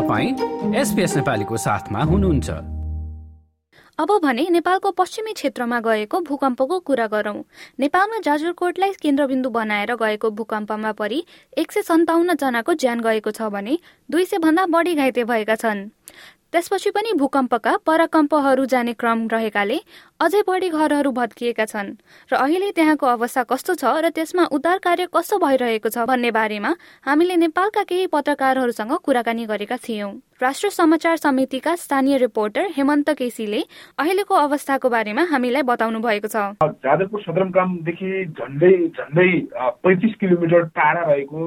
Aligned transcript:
नेपालीको 0.00 1.56
साथमा 1.56 2.02
हुनुहुन्छ। 2.02 2.50
अब 3.98 4.20
भने 4.22 4.50
नेपालको 4.50 4.90
पश्चिमी 4.90 5.32
क्षेत्रमा 5.32 5.80
गएको 5.80 6.20
भूकम्पको 6.20 6.78
कुरा 6.78 7.06
गरौं। 7.06 7.42
नेपालमा 7.80 8.18
जाजरकोटलाई 8.20 8.92
केन्द्रबिन्दु 8.92 9.50
बनाएर 9.50 9.94
गएको 9.94 10.30
भूकम्पमा 10.30 10.92
परि 10.92 11.24
एक 11.58 11.72
सय 11.72 11.82
सन्ताउन्न 11.82 12.34
जनाको 12.34 12.74
ज्यान 12.74 13.00
गएको 13.00 13.30
छ 13.30 13.42
भने 13.42 13.78
दुई 14.10 14.24
सय 14.24 14.38
भन्दा 14.38 14.66
बढी 14.66 14.94
घाइते 14.94 15.24
भएका 15.24 15.54
छन्। 15.54 15.90
त्यसपछि 16.56 16.90
पनि 16.90 17.12
भूकम्पका 17.20 17.72
पराकम्पहरू 17.86 18.64
जाने 18.64 18.92
क्रम 19.00 19.26
रहेकाले 19.28 19.76
अझै 20.20 20.40
बढी 20.46 20.68
घरहरू 20.70 21.10
भत्किएका 21.12 21.64
छन् 21.66 21.88
र 22.30 22.36
अहिले 22.36 22.70
त्यहाँको 22.72 23.06
अवस्था 23.06 23.42
कस्तो 23.50 23.74
छ 23.74 23.90
र 24.00 24.08
त्यसमा 24.16 24.44
उद्धार 24.56 24.78
कार्य 24.80 25.06
कस्तो 25.12 25.38
भइरहेको 25.38 25.88
छ 25.88 26.06
भन्ने 26.08 26.30
बारेमा 26.32 26.70
हामीले 27.04 27.36
नेपालका 27.36 27.82
केही 27.90 28.06
पत्रकारहरूसँग 28.08 28.92
कुराकानी 29.04 29.44
गरेका 29.46 29.76
थियौं। 29.84 30.10
राष्ट्र 30.40 30.70
समाचार 30.70 31.16
समितिका 31.18 31.74
स्थानीय 31.76 32.16
रिपोर्टर 32.24 32.72
हेमन्त 32.76 33.10
केसीले 33.18 33.60
अहिलेको 34.00 34.34
अवस्थाको 34.36 34.88
बारेमा 34.88 35.22
हामीलाई 35.28 35.68
बताउनु 35.68 36.00
भएको 36.00 36.28
छ। 36.28 36.56
जादवपुर 36.80 37.20
सदरमुकामदेखि 37.20 38.12
झन्डै 38.32 38.72
झन्डै 38.96 39.28
पैँतिस 39.84 40.16
किलोमिटर 40.24 40.64
टाढा 40.72 41.04
रहेको 41.04 41.44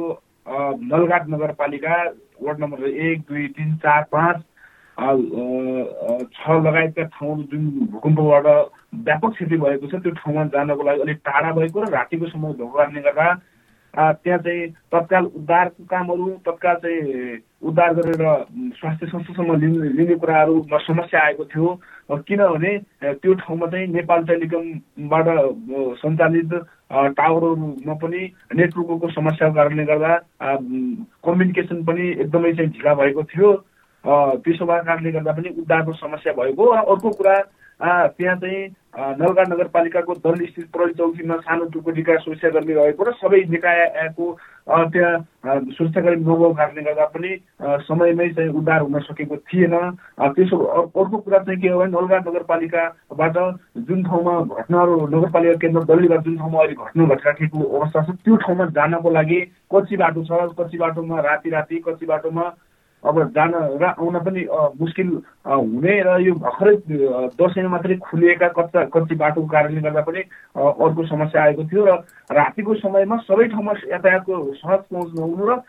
नलघाट 0.86 1.28
नगरपालिका 1.34 1.98
वार्ड 2.46 2.60
नम्बर 2.60 2.88
एक 3.10 3.26
दुई 3.26 3.48
तिन 3.58 3.76
चार 3.82 4.06
पाँच 4.14 4.46
छ 5.00 6.50
लगायतका 6.60 7.04
ठाउँहरू 7.06 7.44
जुन 7.44 7.70
भूकम्पबाट 7.92 8.46
व्यापक 9.02 9.32
क्षति 9.32 9.58
भएको 9.58 9.88
छ 9.88 10.02
त्यो 10.02 10.12
ठाउँमा 10.14 10.44
जानको 10.50 10.84
लागि 10.84 11.02
अलिक 11.02 11.18
टाढा 11.24 11.52
भएको 11.54 11.82
र 11.82 11.90
रातिको 11.92 12.26
समय 12.28 12.54
भएको 12.54 12.68
कारणले 12.70 13.02
गर्दा 13.02 13.34
त्यहाँ 13.94 14.40
चाहिँ 14.40 14.68
तत्काल 14.92 15.26
उद्धारको 15.26 15.84
कामहरू 15.86 16.28
तत्काल 16.46 16.76
चाहिँ 16.78 17.38
उद्धार 17.62 17.94
गरेर 17.94 18.24
स्वास्थ्य 18.74 19.08
संस्थासम्म 19.08 19.56
लिने 19.56 19.90
लिने 19.92 20.16
कुराहरूमा 20.16 20.78
समस्या 20.80 21.22
आएको 21.22 21.46
थियो 21.46 21.74
किनभने 22.20 22.78
त्यो 23.16 23.34
ठाउँमा 23.36 23.68
चाहिँ 23.68 23.88
नेपाल 23.90 24.26
टेलिकमबाट 24.26 25.28
सञ्चालित 25.98 26.54
टावरहरूमा 27.16 27.94
पनि 27.96 28.22
नेटवर्कको 28.54 29.10
समस्याको 29.12 29.56
कारणले 29.56 29.86
गर्दा 29.86 30.16
कम्युनिकेसन 31.24 31.84
पनि 31.84 32.10
एकदमै 32.12 32.54
चाहिँ 32.54 32.72
ढिला 32.72 32.94
भएको 32.96 33.24
थियो 33.26 33.52
त्यसो 34.06 34.66
भएको 34.66 34.86
कारणले 34.86 35.12
गर्दा 35.12 35.32
पनि 35.32 35.50
उद्धारको 35.60 35.94
समस्या 35.94 36.34
भएको 36.34 36.74
र 36.74 36.78
अर्को 36.90 37.10
कुरा 37.20 37.38
त्यहाँ 37.80 38.36
चाहिँ 38.36 38.68
नलगा 39.20 39.44
नगरपालिकाको 39.48 40.14
दल 40.20 40.46
स्थित 40.46 40.68
प्रहरी 40.72 40.94
चौकीमा 40.94 41.36
सानो 41.48 41.66
टुकडीका 41.72 42.16
सुरक्षाकर्मी 42.28 42.74
रहेको 42.74 43.04
र 43.04 43.12
सबै 43.16 43.40
निकायको 43.50 44.26
त्यहाँ 44.92 45.60
सुरक्षाकर्मी 45.80 46.20
नभएको 46.20 46.54
कारणले 46.60 46.82
गर्दा 46.84 47.06
पनि 47.16 47.32
समयमै 47.88 48.28
चाहिँ 48.36 48.52
उद्धार 48.52 48.82
हुन 48.82 49.00
सकेको 49.00 49.36
थिएन। 49.48 49.76
त्यसो 50.36 50.58
अर्को 50.60 51.18
कुरा 51.18 51.40
चाहिँ 51.40 51.60
के 51.62 51.68
हो 51.70 51.80
भने 51.80 51.92
नलगा 51.96 52.18
नगरपालिकाबाट 52.28 53.38
जुन 53.88 54.04
ठाउँमा 54.04 54.34
घटनाहरू 54.60 54.96
नगरपालिका 55.16 55.58
केन्द्र 55.64 55.84
दलीबाट 55.88 56.22
जुन 56.28 56.38
ठाउँमा 56.38 56.60
अहिले 56.60 56.76
घटना 56.76 57.06
घटिराखेको 57.16 57.64
अवस्था 57.64 58.04
छ 58.04 58.20
त्यो 58.28 58.36
ठाउँमा 58.44 58.66
जानको 58.76 59.10
लागि 59.10 59.40
कच्ची 59.72 59.96
बाटो 60.04 60.24
छ। 60.28 60.52
कच्ची 60.60 60.78
बाटोमा 60.78 61.22
राति 61.22 61.50
राति 61.50 61.84
कच्ची 61.88 62.06
बाटोमा 62.06 62.44
अब 63.04 63.20
जान 63.32 63.54
र 63.78 63.86
आउन 63.88 64.20
पनि 64.20 64.46
मुस्किल 64.76 65.10
हुने 65.48 65.94
र 66.02 66.20
यो 66.20 66.34
भर्खरै 66.36 66.76
दसैँमा 67.34 67.70
मात्रै 67.70 67.96
खुलिएका 68.02 68.48
कच्चा 68.52 68.84
कच्ची 68.92 69.16
बाटोको 69.16 69.48
कारणले 69.48 69.82
गर्दा 69.82 70.02
पनि 70.04 70.22
अर्को 70.58 71.06
समस्या 71.08 71.44
आएको 71.44 71.64
थियो 71.66 71.86
र 71.86 71.96
रातिको 72.34 72.76
समयमा 72.78 73.18
सबै 73.24 73.48
ठाउँमा 73.50 73.74
यातायातको 73.88 74.44
सहज 74.56 74.80
पहुँच 74.86 75.16
नहुनु 75.16 75.48
र 75.48 75.60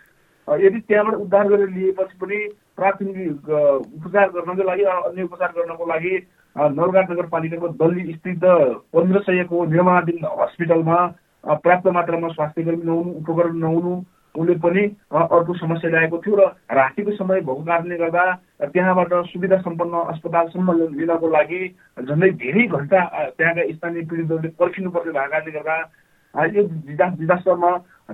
यदि 0.48 0.78
त्यहाँबाट 0.80 1.14
उद्धार 1.16 1.48
गरेर 1.48 1.70
लिएपछि 1.70 2.18
पनि 2.18 2.38
प्राथमिक 2.76 3.48
उपचार 3.48 4.28
गर्नको 4.30 4.62
लागि 4.64 4.84
अन्य 4.90 5.22
उपचार 5.22 5.50
गर्नको 5.54 5.86
लागि 5.86 6.14
नलगाट 6.56 7.10
नगरपालिकाको 7.10 7.68
दल्ली 7.78 8.12
स्थित 8.12 8.44
पन्ध्र 8.90 9.20
सयको 9.22 9.64
निर्माणाधीन 9.68 10.24
हस्पिटलमा 10.34 10.96
पर्याप्त 11.44 11.86
मात्रामा 11.90 12.28
स्वास्थ्य 12.30 12.62
कर्मी 12.62 12.84
नहुनु 12.84 13.10
उपकरण 13.12 13.56
नहुनु 13.58 13.94
उसले 14.34 14.54
पनि 14.62 14.82
अर्को 15.10 15.54
समस्या 15.54 15.90
ल्याएको 15.90 16.18
थियो 16.18 16.36
र 16.36 16.46
रातिको 16.72 17.12
समय 17.12 17.40
भएको 17.40 17.62
कारणले 17.64 17.96
गर्दा 17.96 18.24
त्यहाँबाट 18.64 19.12
सुविधा 19.26 19.56
सम्पन्न 19.60 20.04
अस्पतालसम्म 20.12 20.72
लिनको 20.72 21.28
लागि 21.28 21.62
झन्डै 22.02 22.30
धेरै 22.42 22.66
घन्टा 22.68 23.00
त्यहाँका 23.36 23.62
स्थानीय 23.72 24.02
पीडितहरूले 24.10 24.48
पर्खिनु 24.60 24.90
पर्ने 24.90 25.12
भएको 25.12 25.30
कारणले 25.30 25.52
गर्दा 25.52 25.76
यो 26.34 26.62
डिजास्टरमा 27.18 27.70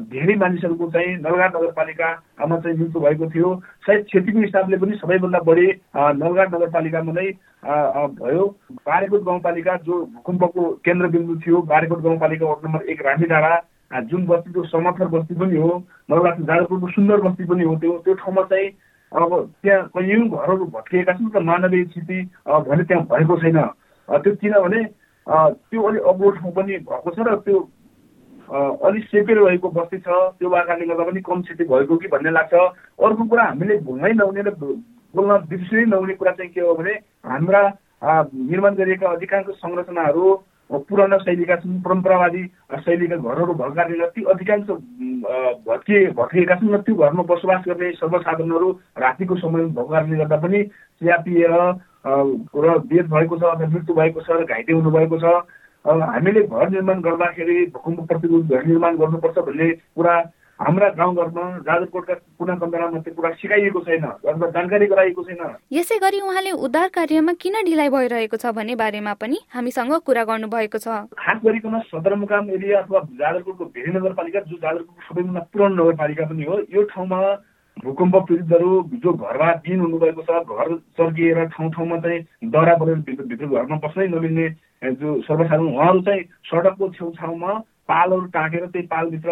धेरै 0.08 0.34
मानिसहरूको 0.36 0.86
चाहिँ 0.90 1.16
नलगाट 1.16 1.56
नगरपालिकामा 1.56 2.56
चाहिँ 2.56 2.76
मृत्यु 2.78 3.00
भएको 3.00 3.26
थियो। 3.30 3.48
सायद 3.86 4.04
क्षतिको 4.04 4.40
हिसाबले 4.40 4.76
पनि 4.76 4.96
सबैभन्दा 4.96 5.38
बढी 5.44 5.66
नलगाट 6.16 6.54
नगरपालिकामा 6.54 7.12
नै 7.12 7.28
भयो। 8.16 8.44
बारेकोट 8.88 9.22
गाउँपालिका 9.24 9.76
जो 9.84 10.04
भूकम्पको 10.16 10.62
केन्द्रबिन्दु 10.84 11.34
थियो 11.44 11.62
बारेकोट 11.72 12.00
गाउँपालिका 12.02 12.46
वार्ड 12.46 12.66
नम्बर 12.66 12.88
एक 12.92 13.02
रानी 13.06 13.26
डाँडा 13.26 13.54
जुन 13.90 14.26
बस्तीको 14.26 14.64
समर्थर 14.66 15.06
बस्ती 15.08 15.34
पनि 15.34 15.56
हो 15.56 15.70
मलाई 16.10 16.24
लाग्छ 16.24 16.40
जाजरपुरको 16.42 16.88
सुन्दर 16.90 17.20
बस्ती 17.22 17.44
पनि 17.46 17.64
हो 17.64 17.74
त्यो 17.80 17.98
त्यो 18.04 18.14
ठाउँमा 18.14 18.42
चाहिँ 18.50 18.68
अब 19.12 19.30
त्यहाँ 19.62 19.82
कैयौँ 19.94 20.28
घरहरू 20.28 20.64
भत्किएका 20.74 21.12
छन् 21.12 21.30
र 21.36 21.40
मानवीय 21.40 21.84
स्थिति 21.84 22.18
भने 22.66 22.84
त्यहाँ 22.84 23.04
भएको 23.06 23.36
छैन। 23.40 23.58
त्यो 24.08 24.34
किनभने 24.42 24.82
त्यो 25.26 25.82
अलिक 25.82 26.02
अग्लो 26.02 26.30
ठाउँ 26.30 26.52
पनि 26.52 26.78
भएको 26.90 27.10
छ 27.14 27.18
र 27.22 27.36
त्यो 27.46 27.58
अलिक 28.86 29.04
सेपेर 29.06 29.38
रहेको 29.38 29.68
बस्ती 29.70 29.98
छ 29.98 30.08
त्यो 30.38 30.50
कारणले 30.50 30.86
गर्दा 30.86 31.04
पनि 31.06 31.20
कम 31.22 31.42
क्षति 31.46 31.64
भएको 31.64 31.96
कि 31.96 32.08
भन्ने 32.08 32.30
लाग्छ। 32.30 32.54
अर्को 32.54 33.24
कुरा 33.30 33.44
हामीले 33.44 33.78
भुल्नै 33.86 34.12
नहुने 34.18 34.42
र 34.42 34.50
बोल्न 35.14 35.32
बिर्सिनै 35.46 35.84
नहुने 35.94 36.14
कुरा 36.14 36.32
चाहिँ 36.32 36.50
के 36.52 36.60
हो 36.60 36.74
भने 36.74 36.92
हाम्रा 37.24 37.62
निर्माण 38.02 38.74
गरिएका 38.74 39.08
अधिकांश 39.08 39.46
संरचनाहरू 39.62 40.34
पुरानो 40.70 41.18
शैलीका 41.18 41.56
छन् 41.56 41.80
परम्परावादी 41.80 42.42
शैलीका 42.80 43.16
घरहरू 43.16 43.52
भएको 43.54 43.74
कारणले 43.74 44.06
ती 44.08 44.22
अधिकांश 44.24 44.66
भत्किए 45.62 46.06
भत्किएका 46.12 46.54
छन् 46.56 46.74
र 46.74 46.80
त्यो 46.82 46.94
घरमा 46.96 47.22
बसोबास 47.24 47.62
गर्ने 47.66 47.90
सर्वसाधारणहरू 47.94 48.70
रातिको 48.98 49.36
समय 49.36 49.64
भएको 49.70 50.16
गर्दा 50.16 50.36
पनि 50.36 50.62
चिया 51.00 51.16
पिएर 51.22 51.54
र 52.56 52.78
बेद 52.84 53.06
भएको 53.06 53.36
छ 53.36 53.42
अथवा 53.44 53.68
मृत्यु 53.68 53.94
भएको 53.94 54.20
छ 54.20 54.30
र 54.32 54.44
घाइते 54.44 54.72
हुनुभएको 54.72 55.18
छ 55.18 55.38
हामीले 55.84 56.42
घर 56.42 56.70
निर्माण 56.70 57.00
गर्दाखेरि 57.00 57.56
भूकम्प 57.70 58.08
प्रतिकूल 58.08 58.42
घर 58.42 58.66
निर्माण 58.66 58.96
गर्नुपर्छ 58.96 59.38
भन्ने 59.40 59.70
कुरा 59.94 60.14
हाम्रा 60.60 60.88
गाउँघरमा 60.98 61.44
जाजरकोटका 61.64 62.14
कुना 62.38 62.54
कन्दरामा 62.56 62.98
त्यो 63.04 63.14
कुरा 63.14 63.30
सिकाइएको 63.40 63.80
छैन 63.86 64.04
अथवा 64.04 64.46
जानकारी 64.50 64.86
गराइएको 64.88 65.22
छैन। 65.22 65.42
यसै 65.72 65.98
गरी 66.00 66.20
उहाँले 66.20 66.50
उद्धार 66.66 66.88
कार्यमा 66.96 67.32
किन 67.36 67.56
ढिलाइ 67.64 67.88
भइरहेको 67.92 68.36
छ 68.36 68.52
भन्ने 68.56 68.74
बारेमा 68.80 69.12
पनि 69.20 69.38
हामीसँग 69.52 69.92
कुरा 70.06 70.24
गर्नु 70.24 70.48
भएको 70.48 70.78
छ। 70.78 70.88
खास 71.12 71.38
गरिकन 71.44 71.80
सदरमुकाम 71.92 72.50
एरिया 72.56 72.80
अथवा 72.80 73.00
जाजरकोटको 73.20 73.64
भेरी 73.76 73.92
नगरपालिका 73.92 74.40
जो 74.48 74.56
जाजरकोटको 74.56 75.02
सबैभन्दा 75.08 75.40
पुरानो 75.52 75.74
नगरपालिका 75.76 76.24
पनि 76.32 76.44
हो 76.44 76.58
यो 76.72 76.82
ठाउँमा 76.88 77.20
भूकम्प 77.76 78.16
पीडितहरू 78.28 78.72
जो 79.04 79.12
घरमा 79.12 79.52
दिन 79.60 79.80
हुनुभएको 79.80 80.22
छ 80.24 80.40
घर 80.40 80.74
चर्किएर 80.96 81.44
ठाउँ 81.52 81.70
ठाउँमा 81.72 81.96
चाहिँ 82.00 82.20
दरा 82.48 82.74
परेर 82.80 82.98
भित्र 83.04 83.46
घरमा 83.46 83.76
बस्नै 83.84 84.06
नमिल्ने 84.08 84.48
जो 84.96 85.20
सर्वसाधारण 85.22 85.68
उहाँहरू 85.68 86.00
चाहिँ 86.08 86.22
सडकको 86.48 86.88
छेउछाउमा 86.96 87.52
पालहरू 87.88 88.26
टाँकेर 88.32 88.66
त्यही 88.66 88.86
पालभित्र 88.86 89.30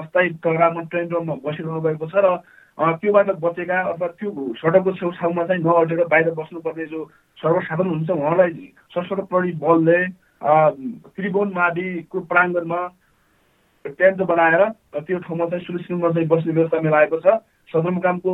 अस्थायी 0.00 0.28
टगरामा 0.42 0.82
ट्रेन 0.90 1.08
रोडमा 1.08 1.34
बसिरहनु 1.44 1.80
भएको 1.80 2.06
छ 2.08 2.14
र 2.18 2.36
त्योबाट 2.78 3.30
बचेका 3.40 3.78
अथवा 3.84 4.06
त्यो 4.16 4.30
सडकको 4.56 4.92
छेउछाउमा 4.92 5.44
चाहिँ 5.44 5.62
नअटेर 5.62 6.04
बाहिर 6.06 6.30
बस्नुपर्ने 6.32 6.86
जो 6.86 7.04
सर्वसाधारण 7.38 7.90
हुन्छ 7.90 8.10
उहाँलाई 8.10 8.50
सशस्त्र 8.90 9.22
प्रहरी 9.28 9.52
बलले 9.60 9.98
त्रिभुवन 11.12 11.52
माविको 11.52 12.20
प्राङ्गणमा 12.26 12.80
टेन्ट 13.84 14.22
बनाएर 14.24 14.62
त्यो 14.98 15.18
ठाउँमा 15.18 15.46
चाहिँ 15.46 15.64
सुरक्षित 15.64 15.90
रूपमा 15.90 16.10
चाहिँ 16.10 16.28
बस्ने 16.28 16.52
व्यवस्था 16.52 16.80
मिलाएको 16.80 17.20
छ। 17.20 17.38
सदरमुकामको 17.70 18.30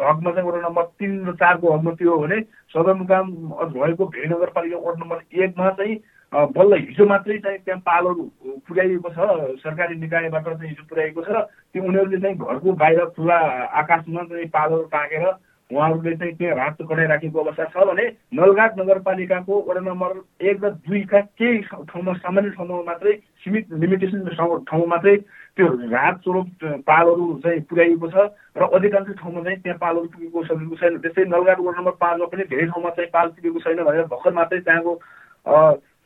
हकमा 0.00 0.30
चाहिँ 0.30 0.48
वडा 0.48 0.60
नम्बर 0.60 0.84
तिन 0.98 1.12
र 1.26 1.32
चारको 1.34 1.72
हकमा 1.72 1.92
त्यो 1.94 2.10
हो 2.10 2.18
भने 2.22 2.40
सदरमुकाम 2.72 3.26
भएको 3.74 4.06
भेरी 4.06 4.28
नगरपालिका 4.28 4.78
वार्ड 4.78 4.98
नम्बर 4.98 5.18
एकमा 5.42 5.70
चाहिँ 5.70 5.96
बल्ल 6.32 6.74
हिजो 6.80 7.04
मात्रै 7.06 7.38
चाहिँ 7.38 7.58
त्यहाँ 7.58 7.80
पालहरू 7.82 8.22
पुर्याइएको 8.62 9.08
छ 9.10 9.18
सरकारी 9.60 9.94
निकायबाट 9.98 10.44
चाहिँ 10.46 10.68
हिजो 10.68 10.84
पुर्याइएको 10.86 11.22
छ 11.22 11.28
र 11.28 11.40
त्यो 11.74 11.82
उनीहरूले 11.82 12.20
चाहिँ 12.20 12.36
घरको 12.38 12.72
बाहिर 12.72 13.04
खुला 13.16 13.38
आकाशमा 13.76 14.22
चाहिँ 14.24 14.46
पालहरू 14.48 14.82
टाँगेर 14.88 15.26
उहाँहरूले 15.70 16.14
चाहिँ 16.16 16.34
त्यहाँ 16.34 16.54
रात 16.56 16.76
कटाइराखेको 16.82 17.38
अवस्था 17.40 17.64
छ 17.66 17.82
भने 17.84 18.06
नलघाट 18.32 18.78
नगरपालिकाको 18.78 19.54
वडा 19.66 19.80
नम्बर 19.80 20.10
एक 20.46 20.64
र 20.64 20.70
दुईका 20.86 21.20
केही 21.34 21.58
ठाउँमा 21.90 22.12
सामान्य 22.22 22.50
ठाउँमा 22.52 22.82
मात्रै 22.84 23.12
सीमित 23.42 23.74
लिमिटेसन 23.74 24.22
ठाउँमा 24.30 24.86
मात्रै 24.86 25.16
त्यो 25.58 25.66
रात 25.90 26.22
स्वरूप 26.22 26.48
पालहरू 26.86 27.26
चाहिँ 27.42 27.60
पुर्याइएको 27.66 28.06
छ 28.08 28.30
र 28.54 28.70
अधिकांश 28.70 29.14
ठाउँमा 29.18 29.42
चाहिँ 29.42 29.58
त्यहाँ 29.60 29.78
पालहरू 29.78 30.06
पुगेको 30.08 30.44
सकेको 30.46 30.76
छैन। 30.78 30.98
त्यस्तै 31.02 31.24
नलघाट 31.26 31.58
वडा 31.58 31.78
नम्बर 31.78 31.94
पाँचमा 31.98 32.26
पनि 32.28 32.50
धेरै 32.50 32.66
ठाउँमा 32.70 32.90
चाहिँ 32.92 33.10
पाल 33.10 33.28
पुगेको 33.34 33.58
छैन 33.60 33.82
भनेर 33.82 34.06
भर्खर 34.06 34.32
मात्रै 34.32 34.60
त्यहाँको 34.62 34.94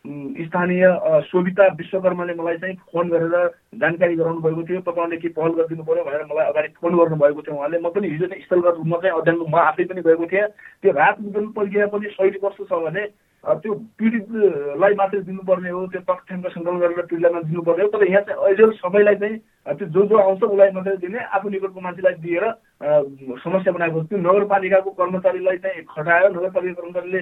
स्थानीय 0.04 0.84
सोभिता 1.26 1.66
विश्वकर्माले 1.76 2.34
मलाई 2.36 2.56
चाहिँ 2.60 2.76
फोन 2.92 3.08
गरेर 3.08 3.34
जानकारी 3.80 4.14
गराउनु 4.16 4.40
भएको 4.40 4.62
थियो। 4.68 4.80
तपाईँले 4.84 5.16
के 5.16 5.28
पहल 5.32 5.52
गरिदिनु 5.56 5.84
पऱ्यो 5.84 6.04
भनेर 6.04 6.24
मलाई 6.28 6.46
अगाडि 6.52 6.68
फोन 6.76 6.96
गर्नुभएको 6.96 7.42
थियो 7.42 7.56
उहाँले। 7.56 7.78
म 7.80 7.88
पनि 7.88 8.08
हिजो 8.12 8.26
चाहिँ 8.28 8.44
स्थलगत 8.44 8.76
रूपमा 8.84 8.96
चाहिँ 9.00 9.16
अध्ययन 9.16 9.38
म 9.48 9.56
आफै 9.64 9.84
पनि 9.88 10.00
गएको 10.04 10.26
थिएँ। 10.28 10.48
त्यो 10.84 10.92
रात 10.92 11.16
वितरण 11.24 11.46
प्रक्रिया 11.56 11.86
पनि 11.88 12.10
शैली 12.20 12.38
कस्तो 12.44 12.64
छ 12.68 12.72
भने 12.84 13.04
त्यो 13.44 13.72
पीडितलाई 13.96 14.94
मात्रै 15.00 15.20
दिनुपर्ने 15.24 15.70
हो 15.72 15.80
त्यो 15.88 16.00
तथ्याङ्क 16.04 16.46
सङ्कलन 16.52 16.78
गरेर 16.84 17.06
पीडितलाई 17.08 17.42
दिनुपर्ने 17.48 17.82
हो। 17.84 17.88
तर 17.88 18.04
यहाँ 18.04 18.22
चाहिँ 18.28 18.40
अहिले 18.44 18.76
सबैलाई 18.84 19.16
चाहिँ 19.24 19.36
त्यो 19.72 19.86
जो 19.88 20.02
जो 20.04 20.16
आउँछ 20.20 20.42
उसलाई 20.44 20.70
मात्रै 20.76 20.96
दिने 21.00 21.18
आफू 21.32 21.48
निकटको 21.48 21.80
मान्छेलाई 21.80 22.14
दिएर 22.24 22.44
समस्या 22.80 23.72
बनाएको 23.72 24.02
त्यो 24.04 24.18
नगरपालिकाको 24.20 24.90
कर्मचारीलाई 24.92 25.56
चाहिँ 25.58 25.82
खटाएर 25.86 26.30
नगरपालिका 26.30 26.80
कर्मचारीले 26.80 27.20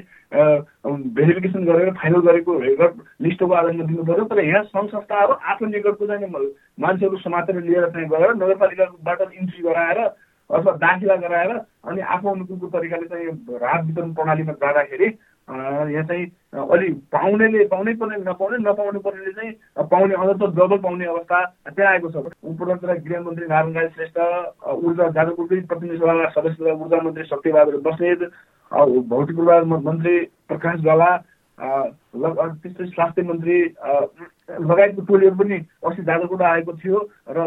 भेरिफिकेसन 1.13 1.65
गरेर 1.65 1.91
फाइनल 1.95 2.21
गरेको 2.23 2.59
रेकर्ड 2.59 3.03
लिस्टको 3.21 3.53
आधारमा 3.53 3.85
दिनु 3.85 4.05
पर्यो 4.05 4.25
तर 4.25 4.41
यहाँ 4.41 4.63
सङ्घ 4.65 4.89
संस्थाहरू 4.91 5.33
आफ्नो 5.47 5.69
निकटको 5.69 6.07
चाहिँ 6.07 6.31
मान्छेहरू 6.79 7.17
समातेर 7.19 7.61
लिएर 7.63 7.89
चाहिँ 7.89 8.09
गएर 8.09 8.35
नगरपालिकाबाट 8.35 9.21
इन्ट्री 9.33 9.63
गराएर 9.63 10.01
अथवा 10.01 10.73
दाखिला 10.79 11.17
गराएर 11.19 11.51
अनि 11.85 12.01
आफू 12.11 12.29
अनुकूलको 12.29 12.67
तरिकाले 12.69 13.07
चाहिँ 13.07 13.59
राहत 13.59 13.85
वितरण 13.85 14.13
प्रणालीमा 14.15 14.53
जाँदाखेरि 14.55 15.09
यहाँ 15.53 16.05
चाहिँ 16.09 16.27
अलि 16.73 16.89
पाउनेले 17.13 17.65
पाउनै 17.73 17.93
पर्ने 18.01 18.17
नपाउने 18.25 18.59
नपाउनु 18.59 19.01
पर्नेले 19.01 19.33
चाहिँ 19.33 19.53
पाउने 19.91 20.15
अझ 20.15 20.29
त 20.37 20.49
डबल 20.59 20.79
पाउने 20.85 21.05
अवस्था 21.07 21.39
त्यहाँ 21.69 21.93
आएको 21.93 22.09
छ। 22.11 22.17
उपराष्ट्र 22.53 22.95
गृहमन्त्री 23.09 23.47
नारायण 23.47 23.75
राई 23.77 23.89
श्रेष्ठ 23.97 24.17
ऊर्जा 24.85 25.09
जाजपुरकै 25.19 25.61
प्रतिनिधि 25.69 25.99
सभाका 25.99 26.29
सदस्य 26.37 26.73
ऊर्जा 26.73 27.03
मन्त्री 27.03 27.25
शक्तिबहादुर 27.33 27.81
बस्नेत 27.89 28.23
भौतिक 29.13 29.37
पूर्वाधार 29.37 29.65
मन्त्री 29.65 30.19
प्रकाश 30.49 30.81
गला 30.85 31.11
त्यस्तै 31.59 32.87
स्वास्थ्य 32.87 33.23
मन्त्री 33.23 33.59
लगायतको 34.63 35.03
टोलीहरू 35.09 35.37
पनि 35.37 35.57
अस्ति 35.85 36.03
जाजरकोट 36.03 36.43
आएको 36.43 36.73
थियो 36.81 36.99
र 37.29 37.39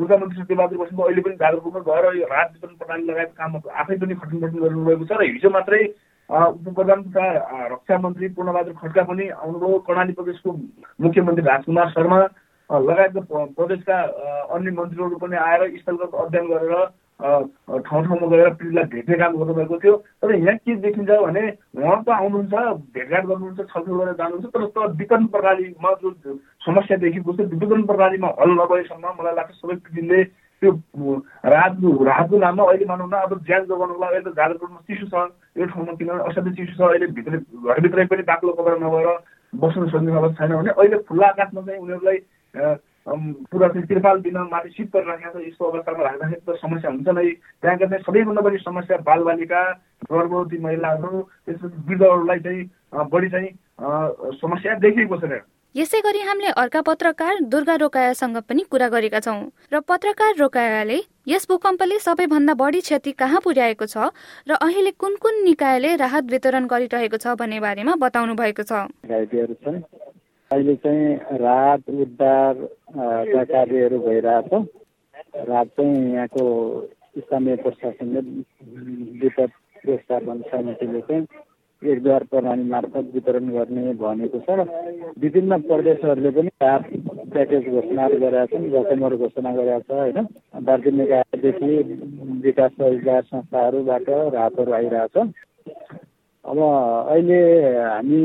ऊर्जा 0.00 0.16
मन्त्री 0.16 0.42
सत्यबहादुर 0.42 0.78
बस्नेत 0.78 1.00
अहिले 1.06 1.22
पनि 1.22 1.36
जाजरकोटमा 1.42 1.80
गएर 1.88 2.04
यो 2.20 2.26
राहत 2.34 2.52
वितरण 2.54 2.76
प्रणाली 2.76 3.10
लगायतको 3.10 3.36
काम 3.40 3.56
आफै 3.80 3.96
पनि 4.04 4.14
खटन 4.14 4.38
खटन 4.40 4.58
गरिरहेको 4.62 5.04
छ 5.04 5.20
र 5.20 5.32
हिजो 5.32 5.50
मात्रै 5.50 5.82
उप 6.30 6.68
प्रधान 6.74 7.02
तथा 7.02 7.26
रक्षा 7.66 7.98
मन्त्री 7.98 8.28
पूर्णबहादुर 8.38 8.74
खड्का 8.80 9.02
पनि 9.02 9.28
आउनुभयो। 9.34 9.78
कर्णाली 9.82 10.12
प्रदेशको 10.14 10.50
मुख्यमन्त्री 11.02 11.44
राजकुमार 11.46 11.88
शर्मा 11.90 12.18
लगायतका 12.70 13.44
प्रदेशका 13.58 13.96
अन्य 14.54 14.70
मन्त्रीहरू 14.70 15.16
पनि 15.18 15.36
आएर 15.36 15.62
स्थलगत 15.78 16.14
अध्ययन 16.14 16.46
गरेर 16.46 16.74
ठाउँ 17.20 18.02
ठाउँमा 18.04 18.26
गएर 18.30 18.48
पीडितलाई 18.56 18.84
भेट्ने 18.94 19.16
काम 19.18 19.32
गर्नुभएको 19.36 19.78
थियो। 19.78 19.96
तर 20.22 20.34
यहाँ 20.34 20.56
के 20.56 20.74
देखिन्छ 20.86 21.10
भने 21.10 21.42
उहाँ 21.76 22.02
त 22.06 22.08
आउनुहुन्छ 22.08 22.54
भेटघाट 22.94 23.24
गर्नुहुन्छ 23.26 23.60
छलफल 23.60 23.94
गरेर 23.98 24.14
जानुहुन्छ 24.20 24.46
तर 24.54 24.66
त 24.70 24.86
वितरण 25.00 25.26
प्रणालीमा 25.34 25.90
जो 26.02 26.10
समस्या 26.62 26.96
देखिएको 27.04 27.32
छ 27.32 27.50
वितरण 27.52 27.82
प्रणालीमा 27.90 28.28
हल 28.40 28.50
नभएसम्म 28.60 29.06
मलाई 29.18 29.34
लाग्छ 29.34 29.52
सबै 29.58 29.74
पीडितले 29.84 30.22
त्यो 30.62 30.70
राहतको 31.46 32.04
राहतको 32.04 32.38
नाममा 32.38 32.64
अहिले 32.64 32.86
मानौँ 32.86 33.08
न 33.08 33.14
अब 33.18 33.32
ज्यान 33.46 33.64
जोगाउनुको 33.64 34.00
लागि 34.00 34.14
अहिले 34.14 34.30
त 34.30 34.36
जाजरकोटमा 34.36 34.80
चिसो 34.86 35.06
छ 35.08 35.14
यो 35.56 35.66
ठाउँमा 35.66 35.92
किनभने 35.96 36.28
असाध्यै 36.28 36.54
चिसो 36.56 36.76
छ 36.76 36.90
अहिले 36.90 37.06
भित्र 37.16 37.40
घरभित्रै 37.64 38.04
पनि 38.12 38.22
बाक्लो 38.28 38.52
कपडा 38.52 38.76
नभएर 38.76 39.08
बस्न 39.52 39.88
सक्ने 39.88 40.12
अवस्था 40.16 40.46
छैन 40.46 40.56
भने 40.56 40.70
अहिले 40.76 40.98
खुल्ला 41.08 41.26
आकाशमा 41.28 41.60
चाहिँ 41.66 41.80
उनीहरूलाई 41.80 42.18
पुरा 43.50 43.68
चाहिँ 43.68 43.86
त्रिपाल 43.86 44.20
दिन 44.22 44.36
माथि 44.52 44.68
सिट 44.70 44.90
परिराखेको 44.92 45.38
छ 45.38 45.46
यस्तो 45.46 45.64
अवस्थामा 45.64 46.02
राख्दाखेरि 46.04 46.40
त 46.44 46.56
समस्या 46.60 46.90
हुन्छ 46.90 47.08
नै। 47.08 47.28
त्यहाँका 47.62 47.86
चाहिँ 47.86 48.02
सबैभन्दा 48.04 48.42
बढी 48.44 48.58
समस्या 48.60 48.96
बालबालिका 49.08 49.62
गर्भवती 50.12 50.58
महिलाहरू 50.60 51.22
त्यसपछि 51.46 51.76
वृद्धहरूलाई 51.88 52.38
चाहिँ 52.44 53.08
बढी 53.08 53.28
चाहिँ 53.30 53.50
समस्या 54.36 54.74
देखिएको 54.84 55.16
छ 55.16 55.40
यसै 55.74 55.98
गरी 56.02 56.20
हामीले 56.20 56.50
अर्का 56.58 56.80
पत्रकार 56.82 57.40
दुर्गा 57.46 57.74
रोकायासँग 57.80 58.36
पनि 58.42 58.62
कुरा 58.70 58.88
गरेका 58.90 59.20
छौँ। 59.22 59.40
र 59.72 59.80
पत्रकार 59.86 60.34
रोकायाले 60.36 60.98
यस 61.28 61.46
भूकम्पले 61.48 61.98
सबैभन्दा 61.98 62.54
बढी 62.58 62.80
क्षति 62.80 63.12
कहाँ 63.14 63.40
पुर्याएको 63.44 63.86
छ 63.86 64.10
र 64.50 64.58
अहिले 64.58 64.90
कुन 64.98 65.14
कुन 65.22 65.34
निकायले 65.44 65.94
राहत 65.96 66.24
वितरण 66.30 66.66
गरिरहेको 66.66 67.16
छ 67.16 67.38
भन्ने 67.38 67.60
बारेमा 67.62 67.94
बताउनु 68.02 68.34
भएको 68.34 68.62
छ। 68.66 68.72
अहिले 70.50 70.74
चाहिँ 70.82 71.38
राहत 71.38 71.82
उद्धार 71.86 72.54
कार्यहरू 73.46 73.98
भइरहेछ 74.02 74.50
राहत 75.48 75.68
चाहिँ 75.78 76.14
यहाँको 76.14 76.44
स्थानीय 77.20 77.56
प्रशासनले 77.62 78.20
विपद 79.22 79.50
व्यवस्थापन 79.86 80.42
समितिले 80.50 81.00
चाहिँ 81.06 81.26
एकद्वार 81.82 82.22
प्रणाली 82.30 82.62
मार्फत 82.70 83.10
वितरण 83.14 83.48
गर्ने 83.50 83.92
भनेको 84.00 84.38
छ 84.46 84.56
र 84.58 84.64
विभिन्न 85.18 85.58
प्रदेशहरूले 85.68 86.30
पनि 86.30 86.50
राहत 86.62 86.84
प्याकेज 87.32 87.68
घोषणा 87.70 88.08
गरेका 88.08 88.44
छन् 88.46 88.66
रकमहरू 88.74 89.16
घोषणा 89.16 89.50
गरेका 89.54 89.78
छ 89.80 89.90
होइन? 89.98 90.18
दार्जिलिङ 90.66 90.98
निकायदेखि 91.00 91.70
विकास 92.44 92.70
सहयोगदार 92.72 93.22
संस्थाहरूबाट 93.22 94.08
राहतहरू 94.08 94.72
आइरहेछ। 94.72 95.16
अब 96.44 96.58
अहिले 96.60 97.40
हामी 97.78 98.20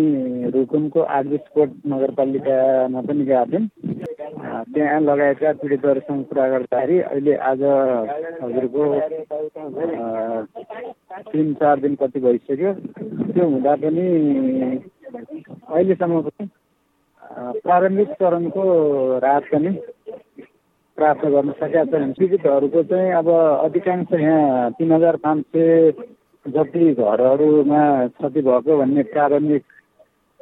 रुकुमको 0.51 0.99
आर्बिसकोट 1.15 1.71
नगरपालिकामा 1.87 3.01
पनि 3.07 3.23
गएका 3.25 3.45
थियौँ। 3.45 3.65
त्यहाँ 4.73 4.99
लगायतका 5.01 5.51
पीडितहरूसँग 5.61 6.23
कुरा 6.27 6.47
गर्दाखेरि 6.49 6.99
अहिले 7.01 7.33
आज 7.49 7.61
हजुरको 8.43 8.83
तिन 11.15 11.53
चार 11.53 11.79
दिन 11.79 11.95
कति 11.95 12.19
भइसक्यो। 12.19 12.73
त्यो 13.31 13.45
हुँदा 13.45 13.75
पनि 13.75 14.05
अहिलेसम्म 15.65 16.21
पनि 16.21 16.47
प्रारम्भिक 17.63 18.09
चरणको 18.19 18.63
राहत 19.19 19.43
पनि 19.51 19.71
प्राप्त 20.97 21.25
गर्न 21.25 21.51
सकेका 21.51 21.83
छैन 21.85 22.11
पीडितहरूको 22.19 22.83
चाहिँ 22.83 23.11
अब 23.13 23.29
अधिकांश 23.29 24.13
यहाँ 24.13 24.71
तिन 24.77 24.91
हजार 24.91 25.15
पाँच 25.23 25.43
सय 25.55 25.91
जति 26.45 26.93
घरहरूमा 26.93 27.81
क्षति 28.07 28.41
भएको 28.41 28.77
भन्ने 28.77 29.03
प्रारम्भिक 29.13 29.63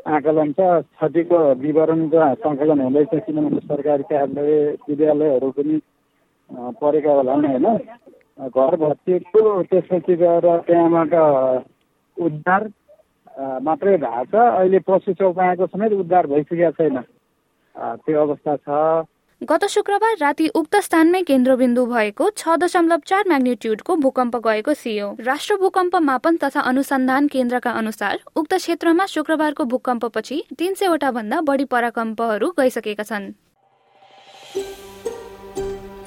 आकलन 0.08 0.52
छ 0.52 0.60
क्षतिको 0.84 1.40
विवरणको 1.62 2.34
सङ्कलन 2.44 2.82
हुँदैछ 2.82 3.14
किनभने 3.26 3.60
सरकारी 3.68 4.04
कार्यालय 4.04 4.78
विद्यालयहरू 4.90 5.50
पनि 5.52 5.80
परेका 6.82 7.12
होला 7.14 7.34
होइन? 7.34 7.66
घर 8.38 8.76
भत्किएको 8.76 9.62
त्यसपछि 9.64 10.16
गएर 10.16 10.46
त्यहाँबाट 10.68 11.14
उद्धार 12.18 12.70
मात्रै 13.62 13.98
भएको 13.98 14.26
छ। 14.26 14.36
अहिले 14.36 14.80
पशु 14.88 15.14
चौपायाको 15.14 15.66
समेत 15.68 15.92
उद्धार 15.94 16.28
भइसकेको 16.28 16.72
छैन। 16.78 16.98
त्यो 17.76 18.22
अवस्था 18.22 18.56
छ। 18.58 19.06
गत 19.42 19.64
शुक्रबार 19.68 20.16
राति 20.18 20.48
उक्त 20.56 20.76
स्थानमै 20.82 21.22
केन्द्रबिन्दु 21.24 21.86
भएको 21.86 22.30
छ 22.32 22.56
दशमलव 22.58 23.02
चार 23.06 23.24
म्याग्निट्युडको 23.28 23.96
भूकम्प 23.96 24.36
गएको 24.46 24.74
थियो। 24.74 25.08
राष्ट्र 25.22 25.56
भूकम्प 25.62 25.96
मापन 26.02 26.38
तथा 26.44 26.62
अनुसन्धान 26.64 27.28
केन्द्रका 27.28 27.72
अनुसार 27.72 28.20
उक्त 28.36 28.54
क्षेत्रमा 28.56 29.06
शुक्रबारको 29.06 29.64
भूकम्पपछि 29.66 30.44
तीन 30.58 30.74
सयवटा 30.74 31.12
भन्दा 31.12 31.42
बढी 31.44 31.66
पराकम्पहरू 31.68 32.54
गइसकेका 32.60 33.04
छन्। 33.04 33.34